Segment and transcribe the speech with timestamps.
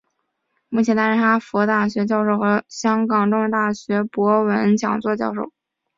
[0.69, 5.51] 目前担任哈佛大学教授和香港中文大学博文讲座教授。